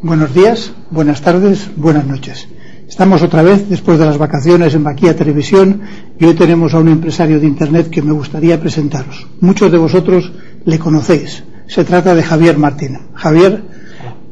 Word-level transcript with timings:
Buenos 0.00 0.32
días, 0.32 0.72
buenas 0.92 1.22
tardes, 1.22 1.70
buenas 1.74 2.06
noches. 2.06 2.46
Estamos 2.88 3.20
otra 3.20 3.42
vez 3.42 3.68
después 3.68 3.98
de 3.98 4.06
las 4.06 4.16
vacaciones 4.16 4.72
en 4.76 4.84
Baquía 4.84 5.16
Televisión 5.16 5.82
y 6.20 6.24
hoy 6.24 6.34
tenemos 6.34 6.72
a 6.72 6.78
un 6.78 6.86
empresario 6.86 7.40
de 7.40 7.48
Internet 7.48 7.90
que 7.90 8.00
me 8.00 8.12
gustaría 8.12 8.60
presentaros. 8.60 9.26
Muchos 9.40 9.72
de 9.72 9.78
vosotros 9.78 10.32
le 10.64 10.78
conocéis. 10.78 11.42
Se 11.66 11.84
trata 11.84 12.14
de 12.14 12.22
Javier 12.22 12.58
Martín. 12.58 12.96
Javier, 13.12 13.64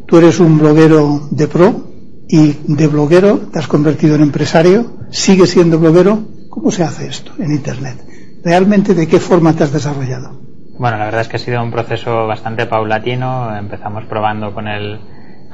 tú 0.06 0.18
eres 0.18 0.38
un 0.38 0.56
bloguero 0.56 1.26
de 1.32 1.48
pro 1.48 1.90
y 2.28 2.52
de 2.68 2.86
bloguero 2.86 3.38
te 3.52 3.58
has 3.58 3.66
convertido 3.66 4.14
en 4.14 4.22
empresario. 4.22 4.98
¿Sigues 5.10 5.50
siendo 5.50 5.80
bloguero? 5.80 6.28
¿Cómo 6.48 6.70
se 6.70 6.84
hace 6.84 7.08
esto 7.08 7.32
en 7.40 7.50
Internet? 7.50 7.96
¿Realmente 8.44 8.94
de 8.94 9.08
qué 9.08 9.18
forma 9.18 9.52
te 9.52 9.64
has 9.64 9.72
desarrollado? 9.72 10.40
Bueno, 10.78 10.96
la 10.96 11.06
verdad 11.06 11.22
es 11.22 11.28
que 11.28 11.36
ha 11.36 11.40
sido 11.40 11.60
un 11.60 11.72
proceso 11.72 12.28
bastante 12.28 12.66
paulatino. 12.66 13.56
Empezamos 13.56 14.04
probando 14.04 14.54
con 14.54 14.68
el 14.68 15.00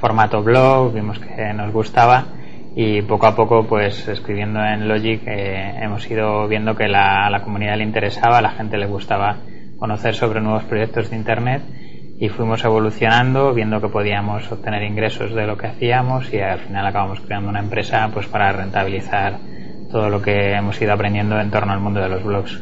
formato 0.03 0.43
blog, 0.43 0.93
vimos 0.93 1.21
que 1.21 1.53
nos 1.55 1.73
gustaba 1.73 2.25
y 2.75 3.03
poco 3.03 3.29
a 3.29 3.37
poco, 3.37 3.69
pues 3.69 4.09
escribiendo 4.09 4.59
en 4.61 4.89
Logic, 4.89 5.23
eh, 5.27 5.79
hemos 5.81 6.11
ido 6.11 6.49
viendo 6.49 6.75
que 6.75 6.89
la, 6.89 7.27
a 7.27 7.31
la 7.31 7.45
comunidad 7.45 7.77
le 7.77 7.85
interesaba, 7.85 8.39
a 8.39 8.43
la 8.43 8.51
gente 8.51 8.79
le 8.79 8.87
gustaba 8.87 9.37
conocer 9.79 10.17
sobre 10.17 10.41
nuevos 10.41 10.65
proyectos 10.65 11.09
de 11.09 11.17
Internet 11.17 11.63
y 12.19 12.29
fuimos 12.31 12.65
evolucionando, 12.65 13.55
viendo 13.55 13.81
que 13.81 13.89
podíamos 13.89 14.51
obtener 14.51 14.83
ingresos 14.83 15.33
de 15.35 15.47
lo 15.47 15.57
que 15.57 15.69
hacíamos 15.69 16.33
y 16.35 16.41
al 16.41 16.59
final 16.59 16.85
acabamos 16.85 17.21
creando 17.21 17.51
una 17.51 17.61
empresa 17.61 18.11
pues 18.13 18.27
para 18.27 18.51
rentabilizar 18.51 19.39
todo 19.93 20.09
lo 20.09 20.21
que 20.21 20.53
hemos 20.53 20.83
ido 20.83 20.93
aprendiendo 20.93 21.39
en 21.39 21.49
torno 21.53 21.73
al 21.73 21.81
mundo 21.81 22.01
de 22.01 22.09
los 22.09 22.25
blogs. 22.25 22.61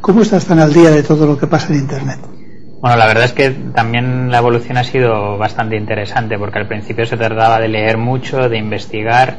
¿Cómo 0.00 0.22
estás 0.22 0.46
tan 0.46 0.60
al 0.60 0.72
día 0.72 0.90
de 0.90 1.02
todo 1.02 1.26
lo 1.26 1.36
que 1.36 1.48
pasa 1.48 1.72
en 1.72 1.80
Internet? 1.80 2.35
Bueno, 2.78 2.98
la 2.98 3.06
verdad 3.06 3.24
es 3.24 3.32
que 3.32 3.50
también 3.50 4.30
la 4.30 4.38
evolución 4.38 4.76
ha 4.76 4.84
sido 4.84 5.38
bastante 5.38 5.76
interesante 5.76 6.38
porque 6.38 6.58
al 6.58 6.68
principio 6.68 7.06
se 7.06 7.16
trataba 7.16 7.58
de 7.58 7.68
leer 7.68 7.96
mucho, 7.96 8.50
de 8.50 8.58
investigar. 8.58 9.34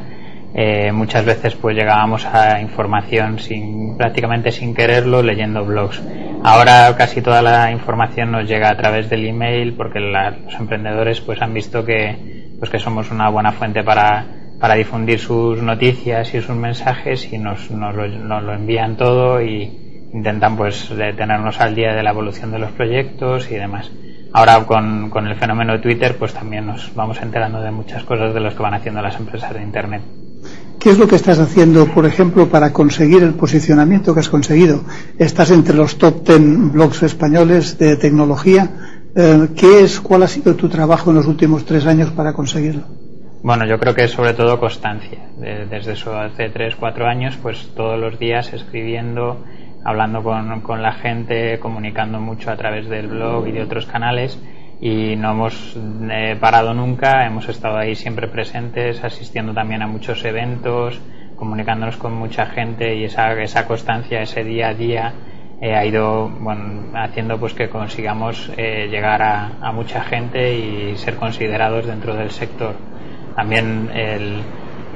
Eh, 0.56 0.92
muchas 0.92 1.24
veces 1.24 1.54
pues 1.54 1.76
llegábamos 1.76 2.26
a 2.26 2.60
información 2.60 3.38
sin 3.38 3.96
prácticamente 3.96 4.52
sin 4.52 4.74
quererlo 4.74 5.22
leyendo 5.22 5.64
blogs. 5.64 6.02
Ahora 6.44 6.96
casi 6.98 7.22
toda 7.22 7.44
la 7.44 7.72
información 7.72 8.32
nos 8.32 8.50
llega 8.50 8.72
a 8.72 8.78
través 8.78 9.08
del 9.08 9.28
email 9.28 9.74
porque 9.74 10.00
los 10.00 10.60
emprendedores 10.60 11.22
pues 11.22 11.40
han 11.40 11.54
visto 11.54 11.86
que 11.86 12.56
pues 12.58 12.72
que 12.72 12.80
somos 12.80 13.12
una 13.12 13.30
buena 13.30 13.52
fuente 13.52 13.84
para, 13.84 14.26
para 14.60 14.74
difundir 14.74 15.20
sus 15.20 15.62
noticias 15.62 16.34
y 16.34 16.42
sus 16.42 16.56
mensajes 16.56 17.32
y 17.32 17.38
nos, 17.38 17.70
nos, 17.70 17.94
lo, 17.94 18.08
nos 18.08 18.42
lo 18.42 18.54
envían 18.54 18.98
todo 18.98 19.44
y, 19.44 19.87
intentan 20.14 20.56
pues 20.56 20.90
tenernos 21.18 21.60
al 21.60 21.76
día 21.76 21.94
de 21.94 22.04
la 22.04 22.12
evolución 22.12 22.52
de 22.52 22.60
los 22.60 22.72
proyectos 22.72 23.50
y 23.52 23.56
demás. 23.56 23.92
Ahora 24.34 24.66
con, 24.66 25.10
con, 25.10 25.28
el 25.28 25.36
fenómeno 25.36 25.74
de 25.74 25.80
Twitter 25.80 26.18
pues 26.18 26.34
también 26.34 26.68
nos 26.68 26.94
vamos 26.94 27.22
enterando 27.22 27.62
de 27.62 27.72
muchas 27.72 28.04
cosas 28.04 28.34
de 28.34 28.40
las 28.40 28.54
que 28.54 28.64
van 28.64 28.74
haciendo 28.74 29.02
las 29.02 29.16
empresas 29.16 29.54
de 29.54 29.62
Internet. 29.62 30.02
¿Qué 30.80 30.92
es 30.92 31.00
lo 31.00 31.08
que 31.08 31.16
estás 31.16 31.40
haciendo, 31.40 31.88
por 31.88 32.06
ejemplo, 32.06 32.48
para 32.48 32.72
conseguir 32.72 33.24
el 33.24 33.34
posicionamiento 33.34 34.14
que 34.14 34.20
has 34.20 34.30
conseguido? 34.30 34.84
Estás 35.18 35.52
entre 35.52 35.76
los 35.76 35.98
top 35.98 36.24
10 36.26 36.72
blogs 36.72 37.04
españoles 37.04 37.80
de 37.80 37.98
tecnología. 37.98 38.70
Eh, 39.16 39.50
¿Qué 39.56 39.82
es, 39.82 40.00
cuál 40.00 40.24
ha 40.24 40.28
sido 40.28 40.56
tu 40.56 40.70
trabajo 40.70 41.10
en 41.10 41.18
los 41.18 41.26
últimos 41.26 41.66
tres 41.66 41.88
años 41.88 42.12
para 42.12 42.34
conseguirlo? 42.34 42.84
Bueno, 43.42 43.66
yo 43.66 43.80
creo 43.80 43.96
que 43.96 44.04
es 44.04 44.12
sobre 44.12 44.34
todo 44.34 44.60
constancia. 44.60 45.30
Desde 45.38 45.94
eso 45.94 46.18
hace 46.18 46.50
tres, 46.50 46.76
cuatro 46.76 47.08
años, 47.08 47.38
pues 47.42 47.70
todos 47.76 48.00
los 48.00 48.20
días 48.20 48.54
escribiendo, 48.54 49.44
hablando 49.88 50.22
con, 50.22 50.60
con, 50.60 50.82
la 50.82 50.92
gente, 50.92 51.60
comunicando 51.60 52.20
mucho 52.20 52.52
a 52.52 52.58
través 52.58 52.90
del 52.90 53.08
blog 53.08 53.48
y 53.48 53.54
de 53.54 53.62
otros 53.62 53.86
canales 53.86 54.38
y 54.82 55.16
no 55.16 55.32
hemos 55.32 55.78
eh, 56.12 56.36
parado 56.38 56.74
nunca, 56.74 57.26
hemos 57.26 57.48
estado 57.48 57.78
ahí 57.78 57.96
siempre 57.96 58.28
presentes, 58.28 59.02
asistiendo 59.02 59.54
también 59.54 59.82
a 59.82 59.88
muchos 59.88 60.26
eventos, 60.26 61.00
comunicándonos 61.38 61.96
con 61.96 62.14
mucha 62.14 62.48
gente 62.48 62.96
y 62.96 63.06
esa, 63.06 63.32
esa 63.42 63.66
constancia, 63.66 64.22
ese 64.22 64.44
día 64.44 64.68
a 64.68 64.74
día 64.74 65.14
eh, 65.62 65.74
ha 65.74 65.86
ido 65.86 66.28
bueno, 66.38 66.92
haciendo 66.94 67.40
pues 67.40 67.54
que 67.54 67.70
consigamos 67.70 68.52
eh, 68.58 68.90
llegar 68.92 69.22
a, 69.22 69.54
a 69.62 69.72
mucha 69.72 70.04
gente 70.04 70.54
y 70.54 70.98
ser 70.98 71.16
considerados 71.16 71.86
dentro 71.86 72.14
del 72.14 72.32
sector. 72.32 72.76
También 73.38 73.90
el, 73.94 74.42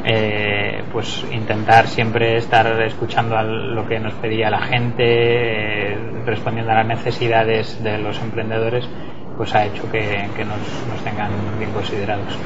eh, 0.06 0.84
pues 0.91 1.25
intentar 1.31 1.88
siempre 1.88 2.38
estar 2.38 2.81
escuchando 2.81 3.35
a 3.38 3.44
lo 3.44 3.88
que 3.88 4.00
nos 4.00 4.13
pedía 4.16 4.50
la 4.50 4.62
gente, 4.62 5.03
eh, 5.03 5.97
respondiendo 6.25 6.72
a 6.72 6.75
las 6.75 6.88
necesidades 6.88 7.84
de 7.84 7.97
los 7.97 8.19
emprendedores, 8.22 8.88
pues 9.38 9.53
ha 9.56 9.66
hecho 9.66 9.84
que, 9.91 10.28
que 10.35 10.45
nos, 10.45 10.59
nos, 10.89 11.03
tengan 11.03 11.31
bien 11.57 11.72
considerados. 11.72 12.38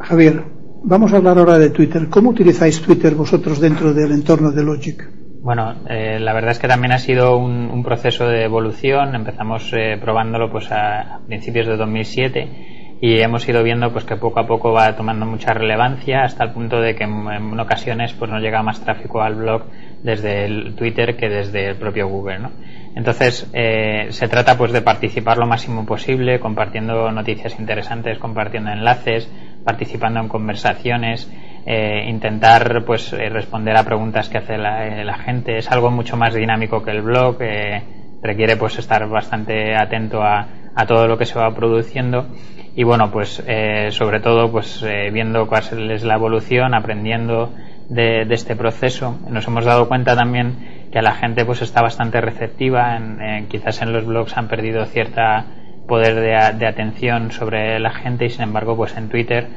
Javier, 0.00 0.44
vamos 0.84 1.12
a 1.12 1.16
hablar 1.16 1.38
ahora 1.38 1.58
de 1.58 1.70
Twitter. 1.70 2.08
¿Cómo 2.08 2.30
utilizáis 2.30 2.80
Twitter 2.82 3.14
vosotros 3.14 3.60
dentro 3.60 3.92
del 3.92 4.12
entorno 4.12 4.50
de 4.50 4.62
Logic? 4.62 5.08
Bueno, 5.42 5.74
eh, 5.88 6.20
la 6.20 6.32
verdad 6.32 6.52
es 6.52 6.58
que 6.58 6.68
también 6.68 6.92
ha 6.92 6.98
sido 6.98 7.36
un, 7.36 7.68
un 7.68 7.82
proceso 7.82 8.28
de 8.28 8.44
evolución. 8.44 9.14
Empezamos 9.14 9.72
eh, 9.72 9.98
probándolo 10.00 10.50
pues 10.50 10.70
a, 10.70 11.16
a 11.16 11.26
principios 11.26 11.66
de 11.66 11.76
2007 11.76 12.71
y 13.04 13.18
hemos 13.20 13.48
ido 13.48 13.64
viendo 13.64 13.92
pues 13.92 14.04
que 14.04 14.14
poco 14.14 14.38
a 14.38 14.46
poco 14.46 14.72
va 14.72 14.94
tomando 14.94 15.26
mucha 15.26 15.52
relevancia 15.52 16.22
hasta 16.22 16.44
el 16.44 16.52
punto 16.52 16.80
de 16.80 16.94
que 16.94 17.02
en, 17.02 17.58
ocasiones 17.58 18.12
pues 18.12 18.30
nos 18.30 18.40
llega 18.40 18.62
más 18.62 18.80
tráfico 18.80 19.20
al 19.20 19.34
blog 19.34 19.64
desde 20.04 20.44
el 20.44 20.76
Twitter 20.76 21.16
que 21.16 21.28
desde 21.28 21.66
el 21.66 21.74
propio 21.74 22.06
Google 22.06 22.38
¿no? 22.38 22.52
entonces 22.94 23.50
eh, 23.54 24.06
se 24.10 24.28
trata 24.28 24.56
pues 24.56 24.70
de 24.70 24.82
participar 24.82 25.36
lo 25.36 25.48
máximo 25.48 25.84
posible 25.84 26.38
compartiendo 26.38 27.10
noticias 27.10 27.58
interesantes 27.58 28.20
compartiendo 28.20 28.70
enlaces 28.70 29.28
participando 29.64 30.20
en 30.20 30.28
conversaciones 30.28 31.28
eh, 31.66 32.04
intentar 32.08 32.84
pues 32.84 33.12
eh, 33.12 33.28
responder 33.28 33.76
a 33.76 33.84
preguntas 33.84 34.28
que 34.28 34.38
hace 34.38 34.56
la, 34.56 34.86
eh, 34.86 35.04
la, 35.04 35.18
gente 35.18 35.58
es 35.58 35.68
algo 35.72 35.90
mucho 35.90 36.16
más 36.16 36.34
dinámico 36.34 36.84
que 36.84 36.92
el 36.92 37.02
blog 37.02 37.38
eh, 37.40 37.82
requiere 38.22 38.56
pues 38.56 38.78
estar 38.78 39.08
bastante 39.08 39.74
atento 39.74 40.22
a, 40.22 40.46
a 40.74 40.86
todo 40.86 41.06
lo 41.06 41.18
que 41.18 41.26
se 41.26 41.38
va 41.38 41.54
produciendo. 41.54 42.26
Y 42.74 42.84
bueno 42.84 43.10
pues 43.10 43.42
eh, 43.46 43.88
sobre 43.90 44.20
todo 44.20 44.50
pues 44.50 44.82
eh, 44.82 45.10
viendo 45.12 45.46
cuál 45.46 45.90
es 45.90 46.04
la 46.04 46.14
evolución 46.14 46.74
aprendiendo 46.74 47.52
de, 47.88 48.22
este 48.30 48.56
proceso. 48.56 49.18
Nos 49.28 49.46
hemos 49.46 49.64
dado 49.64 49.88
cuenta 49.88 50.16
también 50.16 50.88
que 50.90 51.02
la 51.02 51.12
gente 51.14 51.44
pues 51.44 51.62
está 51.62 51.82
bastante 51.82 52.20
receptiva. 52.20 52.96
En, 52.96 53.46
quizás 53.48 53.82
en 53.82 53.92
los 53.92 54.06
blogs 54.06 54.36
han 54.36 54.48
perdido 54.48 54.84
cierta 54.86 55.46
poder 55.86 56.14
de, 56.14 56.58
de, 56.58 56.66
atención 56.66 57.32
sobre 57.32 57.78
la 57.78 57.90
gente. 57.90 58.26
Y 58.26 58.30
sin 58.30 58.42
embargo 58.42 58.76
pues 58.76 58.96
en 58.96 59.08
Twitter 59.08 59.48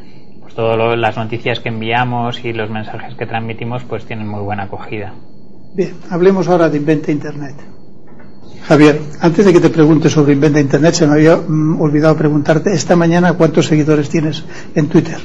pues 0.42 0.54
todas 0.54 0.98
las 0.98 1.18
noticias 1.18 1.60
que 1.60 1.70
enviamos 1.70 2.44
y 2.44 2.52
los 2.52 2.70
mensajes 2.70 3.16
que 3.16 3.26
transmitimos 3.26 3.84
pues 3.86 4.06
tienen 4.06 4.28
muy 4.28 4.42
buena 4.42 4.64
acogida. 4.64 5.14
Bien 5.74 5.94
hablemos 6.10 6.48
ahora 6.50 6.70
de 6.70 6.78
Inventa 6.78 7.12
Internet 7.12 7.56
Javier, 8.68 9.00
antes 9.20 9.46
de 9.46 9.54
que 9.54 9.60
te 9.60 9.70
pregunte 9.70 10.10
sobre 10.10 10.34
Inventa 10.34 10.60
Internet, 10.60 10.96
se 10.96 11.08
me 11.08 11.14
había 11.14 11.38
mm, 11.38 11.80
olvidado 11.80 12.18
preguntarte 12.18 12.74
esta 12.74 12.96
mañana 12.96 13.34
cuántos 13.34 13.68
seguidores 13.68 14.10
tienes 14.10 14.44
en 14.74 14.88
Twitter. 14.88 15.18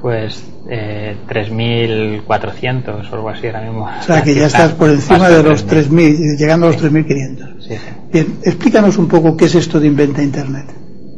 Pues 0.00 0.42
eh, 0.70 1.16
3.400 1.28 3.10
o 3.10 3.14
algo 3.14 3.28
así 3.28 3.46
ahora 3.46 3.62
mismo. 3.62 3.84
O 3.84 4.02
sea 4.02 4.22
que 4.22 4.34
ya 4.34 4.46
estás 4.52 4.72
por 4.72 4.88
encima 4.88 5.28
de 5.28 5.42
los 5.42 5.66
3.000, 5.66 6.38
llegando 6.38 6.66
a 6.66 6.70
los 6.70 6.82
3.500. 6.82 7.60
Sí, 7.60 7.74
sí. 7.74 7.78
Bien, 8.12 8.38
explícanos 8.42 8.96
un 8.96 9.08
poco 9.08 9.36
qué 9.36 9.46
es 9.46 9.54
esto 9.54 9.78
de 9.80 9.88
Inventa 9.88 10.22
Internet. 10.22 10.66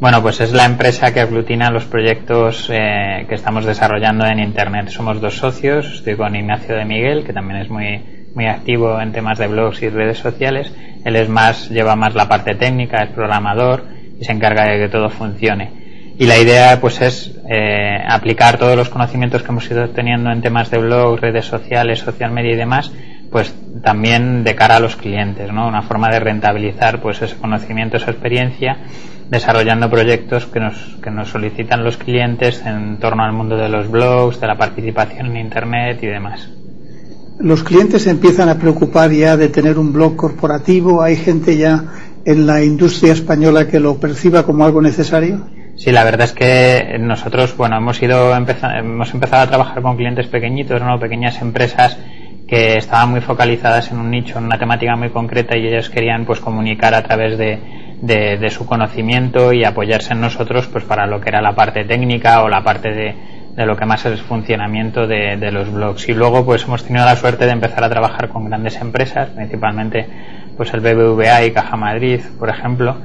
Bueno, 0.00 0.22
pues 0.22 0.41
es 0.41 0.52
la 0.52 0.64
empresa 0.64 1.12
que 1.12 1.20
aglutina 1.20 1.70
los 1.70 1.84
proyectos 1.84 2.70
eh, 2.72 3.26
que 3.28 3.34
estamos 3.34 3.66
desarrollando 3.66 4.25
en 4.25 4.38
Internet. 4.41 4.88
Somos 4.88 5.20
dos 5.20 5.37
socios, 5.37 5.87
estoy 5.97 6.16
con 6.16 6.34
Ignacio 6.34 6.75
de 6.75 6.87
Miguel, 6.87 7.22
que 7.22 7.34
también 7.34 7.60
es 7.60 7.69
muy, 7.69 8.19
muy 8.34 8.46
activo 8.46 9.00
en 9.00 9.12
temas 9.12 9.38
de 9.38 9.48
blogs 9.48 9.82
y 9.82 9.88
redes 9.88 10.18
sociales, 10.18 10.72
él 11.04 11.16
es 11.16 11.28
más, 11.28 11.70
lleva 11.70 11.96
más 11.96 12.14
la 12.14 12.28
parte 12.28 12.54
técnica, 12.54 13.02
es 13.02 13.10
programador 13.10 13.84
y 14.20 14.24
se 14.24 14.32
encarga 14.32 14.64
de 14.64 14.78
que 14.78 14.88
todo 14.88 15.08
funcione. 15.08 15.80
Y 16.18 16.26
la 16.26 16.36
idea 16.36 16.78
pues 16.80 17.00
es 17.00 17.34
eh, 17.48 17.98
aplicar 18.06 18.58
todos 18.58 18.76
los 18.76 18.90
conocimientos 18.90 19.43
que 19.43 19.49
hemos 19.49 19.70
ido 19.70 19.88
teniendo 19.88 20.31
en 20.31 20.43
temas 20.43 20.70
de 20.70 20.78
blog, 20.78 21.19
redes 21.19 21.46
sociales, 21.46 22.00
social 22.00 22.31
media 22.31 22.52
y 22.52 22.56
demás, 22.56 22.93
pues 23.32 23.55
también 23.82 24.44
de 24.44 24.55
cara 24.55 24.76
a 24.76 24.81
los 24.81 24.96
clientes, 24.96 25.50
¿no? 25.50 25.66
Una 25.66 25.82
forma 25.82 26.10
de 26.10 26.20
rentabilizar 26.20 27.00
pues 27.00 27.22
ese 27.22 27.37
conocimiento, 27.37 27.96
esa 27.96 28.10
experiencia, 28.10 28.76
desarrollando 29.31 29.88
proyectos 29.88 30.44
que 30.46 30.60
nos, 30.60 30.76
que 31.02 31.10
nos 31.10 31.28
solicitan 31.28 31.84
los 31.84 31.96
clientes 31.96 32.66
en 32.66 32.99
torno 32.99 33.25
al 33.25 33.32
mundo 33.32 33.56
de 33.56 33.70
los 33.70 33.90
blogs, 33.90 34.40
de 34.40 34.46
la 34.46 34.58
participación 34.58 35.28
en 35.28 35.37
internet 35.38 36.00
y 36.02 36.06
demás 36.06 36.50
los 37.40 37.64
clientes 37.64 38.06
empiezan 38.06 38.48
a 38.48 38.58
preocupar 38.58 39.10
ya 39.10 39.37
de 39.37 39.48
tener 39.48 39.78
un 39.78 39.92
blog 39.92 40.16
corporativo, 40.16 41.02
hay 41.02 41.16
gente 41.16 41.56
ya 41.56 41.84
en 42.25 42.46
la 42.46 42.62
industria 42.62 43.12
española 43.12 43.66
que 43.66 43.81
lo 43.81 43.98
perciba 43.98 44.44
como 44.44 44.64
algo 44.64 44.82
necesario. 44.82 45.46
Sí, 45.76 45.90
la 45.90 46.04
verdad 46.04 46.26
es 46.26 46.32
que 46.32 46.98
nosotros, 47.00 47.56
bueno, 47.56 47.78
hemos 47.78 48.02
ido 48.02 48.34
hemos 48.37 49.14
empezado 49.14 49.42
a 49.42 49.46
trabajar 49.46 49.81
con 49.81 49.96
clientes 49.96 50.26
pequeñitos, 50.26 50.82
¿no? 50.82 51.00
pequeñas 51.00 51.40
empresas 51.40 51.98
que 52.46 52.76
estaban 52.76 53.10
muy 53.10 53.20
focalizadas 53.20 53.90
en 53.90 53.98
un 53.98 54.10
nicho, 54.10 54.38
en 54.38 54.44
una 54.44 54.58
temática 54.58 54.94
muy 54.96 55.08
concreta 55.10 55.56
y 55.56 55.66
ellos 55.66 55.88
querían 55.88 56.26
pues 56.26 56.40
comunicar 56.40 56.94
a 56.94 57.02
través 57.02 57.38
de, 57.38 57.58
de, 58.02 58.50
su 58.50 58.66
conocimiento 58.66 59.52
y 59.52 59.64
apoyarse 59.64 60.12
en 60.12 60.20
nosotros 60.20 60.66
pues 60.66 60.84
para 60.84 61.06
lo 61.06 61.20
que 61.20 61.28
era 61.28 61.40
la 61.40 61.54
parte 61.54 61.84
técnica 61.84 62.43
o 62.43 62.48
la 62.48 62.62
parte 62.62 62.90
de, 62.90 63.14
de 63.56 63.67
lo 63.67 63.76
que 63.76 63.85
más 63.85 64.06
es 64.06 64.12
el 64.12 64.19
funcionamiento 64.19 65.06
de, 65.06 65.37
de, 65.37 65.50
los 65.50 65.73
blogs. 65.73 66.08
Y 66.08 66.14
luego 66.14 66.44
pues 66.44 66.64
hemos 66.64 66.85
tenido 66.85 67.05
la 67.05 67.17
suerte 67.17 67.47
de 67.47 67.52
empezar 67.52 67.85
a 67.85 67.88
trabajar 67.88 68.29
con 68.29 68.44
grandes 68.47 68.76
empresas, 68.76 69.31
principalmente 69.31 70.06
pues 70.56 70.73
el 70.75 70.81
BBVA 70.81 71.44
y 71.44 71.52
Caja 71.52 71.76
Madrid, 71.76 72.20
por 72.38 72.49
ejemplo, 72.49 72.97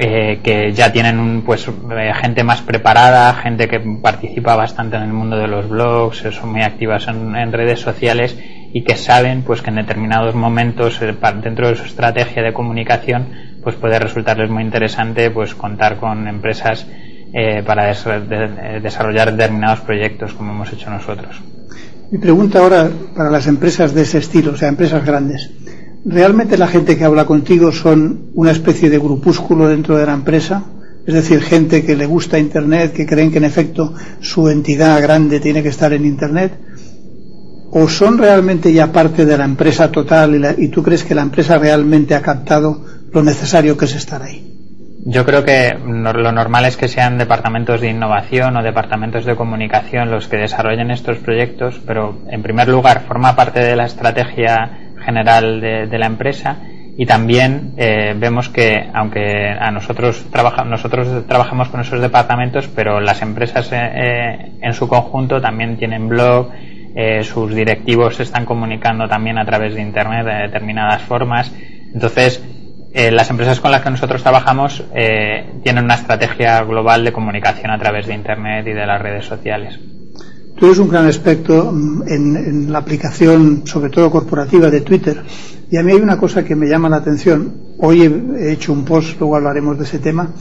eh, 0.00 0.38
que 0.44 0.72
ya 0.72 0.92
tienen 0.92 1.42
pues 1.42 1.66
eh, 1.66 2.12
gente 2.14 2.44
más 2.44 2.62
preparada, 2.62 3.34
gente 3.34 3.66
que 3.66 3.80
participa 3.80 4.54
bastante 4.54 4.96
en 4.96 5.02
el 5.02 5.12
mundo 5.12 5.36
de 5.36 5.48
los 5.48 5.68
blogs, 5.68 6.18
son 6.18 6.52
muy 6.52 6.62
activas 6.62 7.08
en, 7.08 7.34
en 7.34 7.52
redes 7.52 7.80
sociales 7.80 8.38
y 8.72 8.82
que 8.82 8.94
saben 8.94 9.42
pues 9.42 9.60
que 9.60 9.70
en 9.70 9.76
determinados 9.76 10.36
momentos 10.36 11.02
eh, 11.02 11.12
dentro 11.42 11.68
de 11.68 11.74
su 11.74 11.84
estrategia 11.84 12.44
de 12.44 12.52
comunicación 12.52 13.26
pues 13.62 13.74
puede 13.74 13.98
resultarles 13.98 14.50
muy 14.50 14.62
interesante 14.62 15.32
pues 15.32 15.56
contar 15.56 15.96
con 15.96 16.28
empresas 16.28 16.86
eh, 17.32 17.62
para 17.66 17.92
de, 17.92 18.80
desarrollar 18.80 19.32
determinados 19.32 19.80
proyectos 19.80 20.32
como 20.32 20.52
hemos 20.52 20.72
hecho 20.72 20.90
nosotros. 20.90 21.36
Mi 22.10 22.18
pregunta 22.18 22.60
ahora 22.60 22.88
para 23.14 23.30
las 23.30 23.46
empresas 23.46 23.92
de 23.92 24.02
ese 24.02 24.18
estilo, 24.18 24.52
o 24.52 24.56
sea, 24.56 24.68
empresas 24.68 25.04
grandes. 25.04 25.50
¿Realmente 26.04 26.56
la 26.56 26.68
gente 26.68 26.96
que 26.96 27.04
habla 27.04 27.26
contigo 27.26 27.70
son 27.70 28.30
una 28.34 28.52
especie 28.52 28.88
de 28.88 28.98
grupúsculo 28.98 29.68
dentro 29.68 29.96
de 29.98 30.06
la 30.06 30.14
empresa? 30.14 30.64
Es 31.06 31.14
decir, 31.14 31.42
gente 31.42 31.84
que 31.84 31.96
le 31.96 32.06
gusta 32.06 32.38
Internet, 32.38 32.92
que 32.92 33.06
creen 33.06 33.30
que 33.30 33.38
en 33.38 33.44
efecto 33.44 33.94
su 34.20 34.48
entidad 34.48 35.00
grande 35.02 35.40
tiene 35.40 35.62
que 35.62 35.68
estar 35.68 35.92
en 35.92 36.06
Internet. 36.06 36.52
¿O 37.70 37.88
son 37.88 38.16
realmente 38.16 38.72
ya 38.72 38.90
parte 38.90 39.26
de 39.26 39.36
la 39.36 39.44
empresa 39.44 39.92
total 39.92 40.34
y, 40.34 40.38
la, 40.38 40.54
y 40.56 40.68
tú 40.68 40.82
crees 40.82 41.04
que 41.04 41.14
la 41.14 41.22
empresa 41.22 41.58
realmente 41.58 42.14
ha 42.14 42.22
captado 42.22 42.84
lo 43.12 43.22
necesario 43.22 43.76
que 43.76 43.84
es 43.84 43.94
estar 43.94 44.22
ahí? 44.22 44.57
Yo 45.04 45.24
creo 45.24 45.44
que 45.44 45.76
lo 45.78 46.32
normal 46.32 46.64
es 46.64 46.76
que 46.76 46.88
sean 46.88 47.18
departamentos 47.18 47.80
de 47.80 47.90
innovación 47.90 48.56
o 48.56 48.62
departamentos 48.62 49.24
de 49.24 49.36
comunicación 49.36 50.10
los 50.10 50.28
que 50.28 50.36
desarrollen 50.36 50.90
estos 50.90 51.18
proyectos, 51.18 51.80
pero 51.86 52.18
en 52.28 52.42
primer 52.42 52.68
lugar 52.68 53.02
forma 53.06 53.34
parte 53.36 53.60
de 53.60 53.76
la 53.76 53.86
estrategia 53.86 54.92
general 55.04 55.60
de, 55.60 55.98
la 55.98 56.06
empresa 56.06 56.58
y 56.96 57.06
también 57.06 57.74
eh, 57.76 58.14
vemos 58.16 58.48
que 58.48 58.90
aunque 58.92 59.48
a 59.58 59.70
nosotros 59.70 60.26
trabaja, 60.30 60.64
nosotros 60.64 61.26
trabajamos 61.26 61.68
con 61.68 61.80
esos 61.80 62.00
departamentos 62.00 62.68
pero 62.68 63.00
las 63.00 63.22
empresas 63.22 63.70
eh, 63.72 63.76
eh, 63.76 64.52
en 64.60 64.74
su 64.74 64.88
conjunto 64.88 65.40
también 65.40 65.78
tienen 65.78 66.08
blog 66.08 66.50
eh, 67.00 67.22
sus 67.22 67.54
directivos 67.54 68.16
se 68.16 68.24
están 68.24 68.44
comunicando 68.44 69.08
también 69.08 69.38
a 69.38 69.44
través 69.44 69.74
de 69.74 69.82
internet 69.82 70.26
de 70.26 70.34
determinadas 70.48 71.02
formas. 71.02 71.54
Entonces 71.94 72.42
eh, 72.92 73.10
las 73.10 73.30
empresas 73.30 73.60
con 73.60 73.70
las 73.70 73.82
que 73.82 73.90
nosotros 73.90 74.22
trabajamos 74.22 74.84
tienen 75.62 75.84
una 75.84 75.94
estrategia 75.94 76.62
global 76.62 77.04
de 77.04 77.12
comunicación 77.12 77.70
a 77.70 77.78
través 77.78 78.06
de 78.06 78.14
internet 78.14 78.66
y 78.66 78.72
de 78.72 78.86
las 78.86 79.00
redes 79.00 79.24
sociales 79.24 79.78
Tú 80.58 80.66
eres 80.66 80.78
un 80.78 80.88
gran 80.88 81.06
experto 81.06 81.70
mm, 81.72 82.02
en, 82.08 82.36
en, 82.36 82.72
la 82.72 82.78
aplicación, 82.78 83.62
sobre 83.64 83.90
todo 83.90 84.10
corporativa, 84.10 84.68
de 84.70 84.80
Twitter. 84.80 85.22
Y 85.70 85.76
a 85.76 85.84
mí 85.84 85.92
hay 85.92 86.00
una 86.00 86.18
cosa 86.18 86.44
que 86.44 86.56
me 86.56 86.66
llama 86.66 86.88
la 86.88 86.96
atención. 86.96 87.54
Hoy 87.78 88.02
he 88.02 88.52
hecho 88.52 88.72
un 88.72 88.84
post, 88.84 89.20
luego 89.20 89.36
hablaremos 89.36 89.78
de 89.78 89.84
ese 89.84 90.00
tema, 90.00 90.32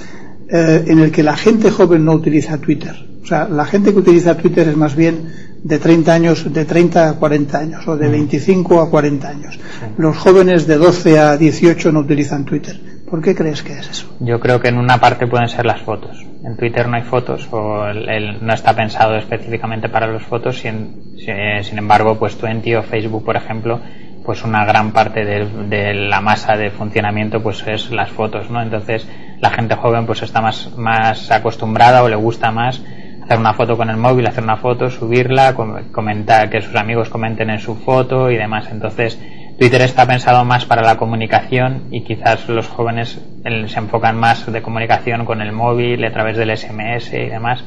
eh, 0.50 0.86
en 0.88 1.00
el 1.00 1.12
que 1.12 1.22
la 1.22 1.38
gente 1.38 1.70
joven 1.70 2.04
no 2.04 2.14
utiliza 2.14 2.58
Twitter. 2.58 2.96
O 3.22 3.26
sea, 3.28 3.48
la 3.48 3.66
gente 3.66 3.92
que 3.92 4.00
utiliza 4.00 4.36
Twitter 4.36 4.68
es 4.68 4.76
más 4.76 4.96
bien 4.96 5.56
de 5.68 5.80
30 5.80 6.14
años, 6.14 6.54
de 6.54 6.64
30 6.64 7.10
a 7.10 7.14
40 7.14 7.58
años, 7.58 7.88
o 7.88 7.98
de 7.98 8.08
25 8.08 8.81
a 8.81 8.90
40 8.90 9.28
años. 9.28 9.60
Los 9.98 10.18
jóvenes 10.18 10.66
de 10.66 10.78
12 10.78 11.19
a 11.19 11.36
18 11.36 11.92
no 11.92 12.00
utilizan 12.00 12.46
Twitter. 12.46 12.80
¿Por 13.10 13.22
qué 13.22 13.36
crees 13.36 13.64
que 13.64 13.74
es 13.74 13.90
eso? 13.90 14.16
Yo 14.19 14.40
creo 14.40 14.62
que 14.62 14.69
en 14.69 14.78
una 14.78 14.98
parte 14.98 15.28
pueden 15.28 15.50
ser 15.50 15.66
las 15.66 15.81
fotos. 15.81 16.25
En 16.44 16.56
Twitter 16.56 16.88
no 16.88 16.96
hay 16.96 17.04
fotos 17.04 17.48
o 17.52 17.86
el, 17.86 18.08
el, 18.08 18.46
no 18.46 18.54
está 18.54 18.75
pensado 18.75 19.18
específicamente 19.18 19.90
para 19.90 20.08
las 20.08 20.24
fotos. 20.24 20.60
Sin, 20.60 21.18
sin 21.18 21.78
embargo, 21.78 22.18
pues 22.18 22.38
Twenty 22.38 22.75
o 22.75 22.84
Facebook, 22.84 23.25
por 23.25 23.36
ejemplo, 23.36 23.81
pues 24.25 24.44
una 24.44 24.64
gran 24.66 24.92
parte 24.92 25.25
de, 25.25 25.46
de, 25.68 25.94
la 25.94 26.22
masa 26.22 26.56
de 26.56 26.69
funcionamiento 26.69 27.44
pues 27.44 27.66
es 27.68 27.92
las 27.92 28.10
fotos, 28.10 28.50
¿no? 28.50 28.62
Entonces 28.62 29.08
la 29.40 29.50
gente 29.50 29.75
joven 29.75 30.06
pues 30.06 30.22
está 30.22 30.42
más, 30.42 30.78
más 30.78 31.30
acostumbrada 31.31 32.04
o 32.04 32.10
le 32.10 32.16
gusta 32.16 32.52
más 32.52 32.81
hacer 33.28 33.40
una 33.40 33.54
foto 33.54 33.76
con 33.76 33.90
el 33.90 33.98
móvil, 33.98 34.26
hacer 34.26 34.42
una 34.42 34.56
foto, 34.56 34.90
subirla, 34.90 35.54
comentar, 35.54 36.50
que 36.50 36.62
sus 36.62 36.74
amigos 36.76 37.10
comenten 37.10 37.50
en 37.50 37.60
su 37.60 37.76
foto 37.76 38.32
y 38.32 38.38
demás. 38.38 38.70
Entonces 38.72 39.20
Twitter 39.60 39.82
está 39.82 40.06
pensado 40.06 40.46
más 40.46 40.64
para 40.64 40.82
la 40.82 40.96
comunicación 40.96 41.90
y 41.92 42.06
quizás 42.06 42.48
los 42.48 42.70
jóvenes 42.70 43.22
se 43.44 43.80
enfocan 43.80 44.18
más 44.18 44.50
de 44.50 44.62
comunicación 44.62 45.26
con 45.26 45.42
el 45.42 45.52
móvil 45.52 46.06
a 46.06 46.14
través 46.14 46.38
del 46.38 46.56
SMS 46.56 47.12
y 47.12 47.26
demás. 47.26 47.66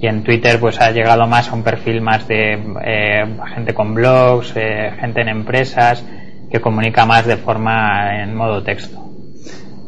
Y 0.00 0.08
en 0.08 0.24
Twitter 0.24 0.58
pues 0.58 0.80
ha 0.80 0.90
llegado 0.90 1.24
más 1.28 1.50
a 1.50 1.54
un 1.54 1.62
perfil 1.62 2.00
más 2.00 2.26
de 2.26 2.58
eh, 2.84 3.24
gente 3.54 3.74
con 3.74 3.94
blogs, 3.94 4.54
eh, 4.56 4.90
gente 4.98 5.20
en 5.20 5.28
empresas 5.28 6.04
que 6.50 6.60
comunica 6.60 7.06
más 7.06 7.26
de 7.26 7.36
forma 7.36 8.22
en 8.22 8.34
modo 8.34 8.64
texto. 8.64 9.05